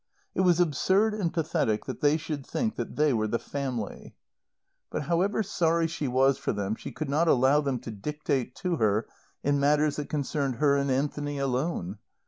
It 0.33 0.41
was 0.41 0.59
absurd 0.59 1.13
and 1.13 1.31
pathetic 1.31 1.85
that 1.85 2.01
they 2.01 2.17
should 2.17 2.43
think 2.43 2.75
that 2.75 2.95
they 2.95 3.13
were 3.13 3.27
the 3.27 3.37
Family. 3.37 4.15
But 4.89 5.03
however 5.03 5.43
sorry 5.43 5.85
she 5.85 6.07
was 6.07 6.39
for 6.39 6.51
them 6.51 6.73
she 6.73 6.91
could 6.91 7.07
not 7.07 7.27
allow 7.27 7.61
them 7.61 7.77
to 7.81 7.91
dictate 7.91 8.55
to 8.63 8.77
her 8.77 9.05
in 9.43 9.59
matters 9.59 9.97
that 9.97 10.09
concerned 10.09 10.55
her 10.55 10.75
and 10.75 10.89
Anthony 10.89 11.37
alone. 11.37 11.99